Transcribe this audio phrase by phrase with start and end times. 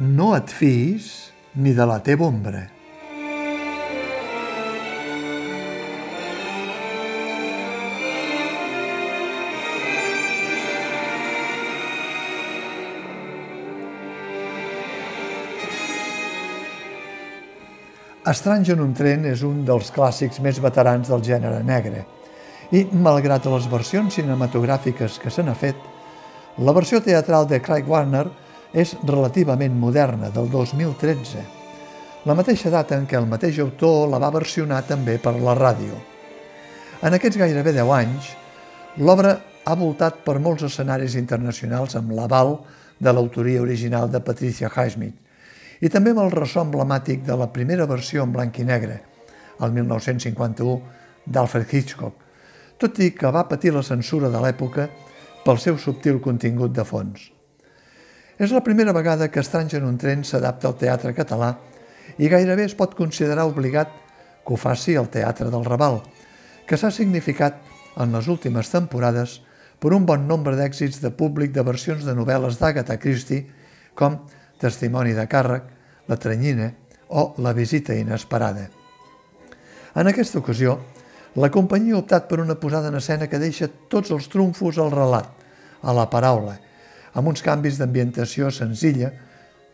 [0.00, 1.30] no et fiïs
[1.60, 2.62] ni de la teva ombra.
[18.30, 22.06] Estranys en un tren és un dels clàssics més veterans del gènere negre
[22.72, 25.76] i, malgrat les versions cinematogràfiques que se n'ha fet,
[26.56, 28.28] la versió teatral de Craig Warner
[28.72, 31.42] és relativament moderna, del 2013,
[32.28, 35.96] la mateixa data en què el mateix autor la va versionar també per la ràdio.
[37.02, 38.28] En aquests gairebé 10 anys,
[39.00, 42.58] l'obra ha voltat per molts escenaris internacionals amb l'aval
[43.00, 45.16] de l'autoria original de Patricia Highsmith,
[45.80, 49.00] i també amb el ressò emblemàtic de la primera versió en blanc i negre,
[49.60, 50.78] el 1951,
[51.24, 52.14] d'Alfred Hitchcock,
[52.80, 54.88] tot i que va patir la censura de l'època
[55.44, 57.30] pel seu subtil contingut de fons.
[58.40, 61.50] És la primera vegada que Estranys en un tren s'adapta al teatre català
[62.16, 63.90] i gairebé es pot considerar obligat
[64.46, 65.98] que ho faci al Teatre del Raval,
[66.64, 67.58] que s'ha significat
[68.00, 69.42] en les últimes temporades
[69.76, 73.44] per un bon nombre d'èxits de públic de versions de novel·les d'Agatha Christie,
[73.92, 74.16] com
[74.60, 75.68] testimoni de càrrec,
[76.08, 76.70] la tranyina
[77.12, 78.70] o la visita inesperada.
[80.00, 80.78] En aquesta ocasió,
[81.36, 84.96] la companyia ha optat per una posada en escena que deixa tots els trumfos al
[84.96, 85.28] relat,
[85.84, 86.56] a la paraula,
[87.14, 89.10] amb uns canvis d'ambientació senzilla,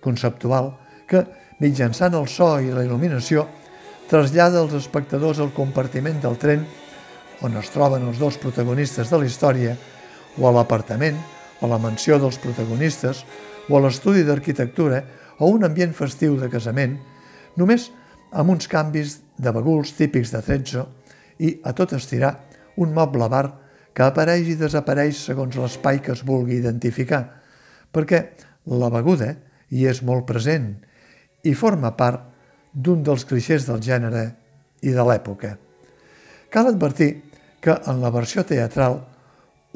[0.00, 0.72] conceptual,
[1.08, 1.24] que,
[1.60, 3.46] mitjançant el so i la il·luminació,
[4.10, 6.66] trasllada els espectadors al compartiment del tren
[7.44, 9.74] on es troben els dos protagonistes de la història,
[10.38, 11.18] o a l'apartament,
[11.60, 13.24] o a la mansió dels protagonistes,
[13.68, 15.02] o a l'estudi d'arquitectura
[15.38, 16.96] o un ambient festiu de casament,
[17.56, 17.90] només
[18.32, 20.86] amb uns canvis de baguls típics de Trezzo
[21.38, 22.32] i, a tot estirar,
[22.76, 23.46] un moble bar
[23.96, 27.22] que apareix i desapareix segons l'espai que es vulgui identificar,
[27.88, 28.20] perquè
[28.68, 29.30] la beguda
[29.72, 30.74] hi és molt present
[31.48, 32.26] i forma part
[32.76, 34.26] d'un dels clixés del gènere
[34.84, 35.54] i de l'època.
[36.52, 37.10] Cal advertir
[37.64, 39.00] que en la versió teatral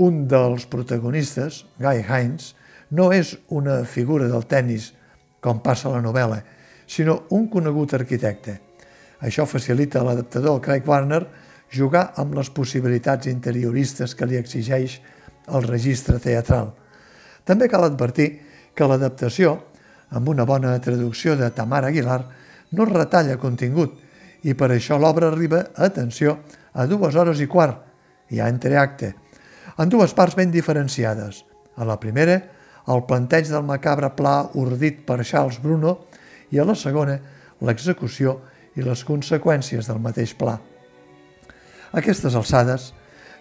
[0.05, 2.55] un dels protagonistes, Guy Hines,
[2.93, 4.93] no és una figura del tennis,
[5.41, 6.43] com passa a la novel·la,
[6.87, 8.59] sinó un conegut arquitecte.
[9.25, 11.25] Això facilita a l'adaptador Craig Warner
[11.71, 14.99] jugar amb les possibilitats interioristes que li exigeix
[15.51, 16.73] el registre teatral.
[17.45, 18.31] També cal advertir
[18.75, 19.57] que l'adaptació,
[20.11, 22.21] amb una bona traducció de Tamara Aguilar,
[22.75, 23.99] no retalla contingut
[24.47, 26.39] i per això l'obra arriba, atenció,
[26.73, 27.83] a dues hores i quart,
[28.31, 29.15] ja entre acte,
[29.79, 31.45] en dues parts ben diferenciades.
[31.77, 32.39] A la primera,
[32.91, 35.97] el planteig del macabre pla ordit per Charles Bruno
[36.51, 37.19] i a la segona
[37.67, 38.39] l'execució
[38.77, 40.59] i les conseqüències del mateix pla.
[41.91, 42.93] A aquestes alçades,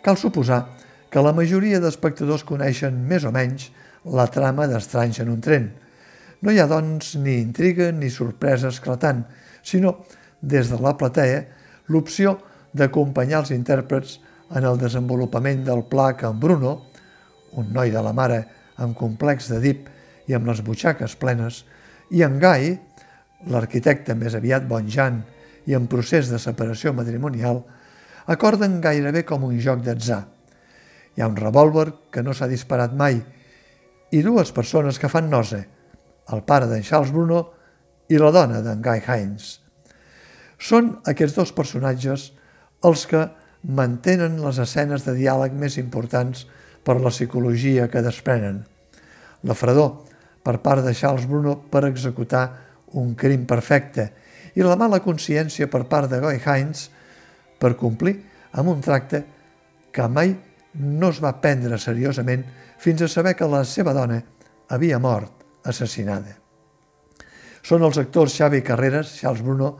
[0.01, 0.63] cal suposar
[1.09, 3.69] que la majoria d'espectadors coneixen més o menys
[4.09, 5.69] la trama d'Estranys en un tren.
[6.41, 9.25] No hi ha, doncs, ni intriga ni sorpresa esclatant,
[9.61, 9.97] sinó,
[10.41, 11.43] des de la platea,
[11.91, 12.37] l'opció
[12.73, 14.19] d'acompanyar els intèrprets
[14.55, 16.75] en el desenvolupament del pla que en Bruno,
[17.59, 18.43] un noi de la mare
[18.79, 19.89] amb complex d'Edip
[20.29, 21.65] i amb les butxaques plenes,
[22.09, 22.71] i en Gai,
[23.49, 25.19] l'arquitecte més aviat bonjant
[25.69, 27.61] i en procés de separació matrimonial,
[28.29, 30.21] acorden gairebé com un joc d'atzar.
[31.17, 33.17] Hi ha un revòlver que no s'ha disparat mai
[34.13, 35.63] i dues persones que fan nosa,
[36.29, 37.41] el pare d'en Charles Bruno
[38.09, 39.49] i la dona d'en Guy Hines.
[40.61, 42.29] Són aquests dos personatges
[42.85, 43.25] els que
[43.63, 46.45] mantenen les escenes de diàleg més importants
[46.85, 48.61] per la psicologia que desprenen.
[49.43, 50.05] La fredor
[50.45, 52.45] per part de Charles Bruno per executar
[52.99, 54.09] un crim perfecte
[54.55, 56.87] i la mala consciència per part de Guy Hines
[57.59, 58.15] per complir
[58.57, 59.23] amb un tracte
[59.91, 60.33] que mai
[60.79, 62.45] no es va prendre seriosament
[62.79, 64.19] fins a saber que la seva dona
[64.69, 66.37] havia mort assassinada.
[67.65, 69.73] Són els actors Xavi Carreras, Charles Bruno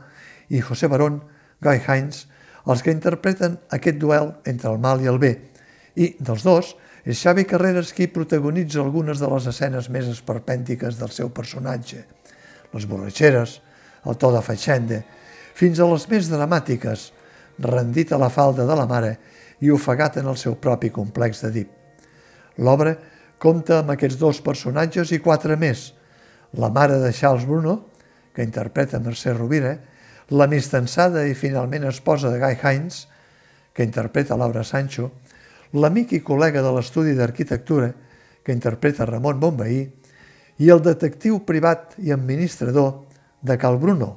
[0.50, 1.22] i José Barón,
[1.62, 2.26] Guy Hines,
[2.66, 5.32] els que interpreten aquest duel entre el mal i el bé,
[5.96, 11.12] i dels dos, és Xavi Carreras qui protagonitza algunes de les escenes més esperpèntiques del
[11.14, 12.04] seu personatge,
[12.74, 13.56] les borratxeres,
[14.06, 15.00] el to de fatxenda,
[15.56, 17.10] fins a les més dramàtiques,
[17.60, 19.16] rendit a la falda de la mare
[19.60, 21.70] i ofegat en el seu propi complex d'Edip.
[22.64, 22.96] L'obra
[23.40, 25.90] compta amb aquests dos personatges i quatre més,
[26.56, 27.76] la mare de Charles Bruno,
[28.34, 29.76] que interpreta Mercè Rovira,
[30.30, 33.06] l'amistensada i finalment esposa de Guy Hines,
[33.74, 35.10] que interpreta Laura Sancho,
[35.72, 37.92] l'amic i col·lega de l'estudi d'arquitectura
[38.42, 39.82] que interpreta Ramon Bonveí
[40.60, 43.06] i el detectiu privat i administrador
[43.40, 44.10] de Cal Bruno,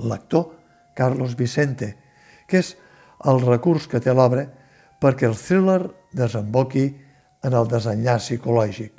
[0.00, 0.50] l'actor
[0.98, 1.94] Carlos Vicente,
[2.48, 2.74] que és
[3.28, 4.46] el recurs que té l'obra
[5.02, 5.82] perquè el thriller
[6.16, 6.86] desemboqui
[7.44, 8.92] en el desenllaç psicològic.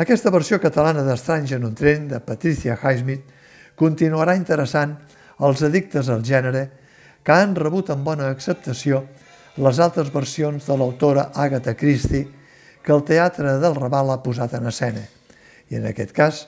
[0.00, 3.24] Aquesta versió catalana d'Estranys en un tren, de Patricia Highsmith,
[3.76, 4.94] continuarà interessant
[5.44, 6.66] els addictes al gènere
[7.24, 9.02] que han rebut amb bona acceptació
[9.56, 12.28] les altres versions de l'autora Agatha Christie
[12.84, 15.02] que el Teatre del Raval ha posat en escena.
[15.72, 16.44] I en aquest cas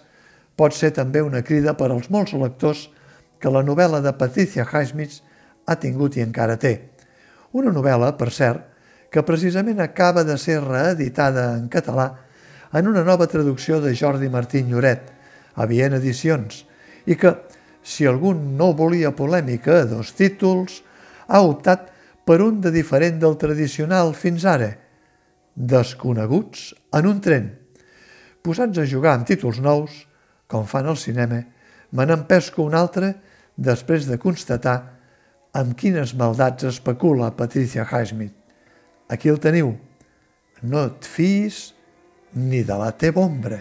[0.56, 2.87] pot ser també una crida per als molts lectors
[3.41, 5.19] que la novel·la de Patricia Highsmith
[5.69, 6.73] ha tingut i encara té.
[7.53, 8.65] Una novel·la, per cert,
[9.12, 12.09] que precisament acaba de ser reeditada en català
[12.73, 15.06] en una nova traducció de Jordi Martín Lloret,
[15.56, 16.65] a Viena Edicions,
[17.09, 17.32] i que,
[17.82, 20.82] si algun no volia polèmica a dos títols,
[21.29, 21.88] ha optat
[22.29, 24.75] per un de diferent del tradicional fins ara,
[25.59, 27.49] Desconeguts en un tren.
[28.47, 29.91] Posats a jugar amb títols nous,
[30.47, 31.41] com fan al cinema,
[31.91, 33.15] me n'empesco un altre
[33.56, 34.98] després de constatar
[35.58, 38.34] amb quines maldats especula Patricia Highsmith.
[39.10, 39.75] Aquí el teniu.
[40.62, 41.72] No et fiis
[42.34, 43.58] ni de la teva ombra.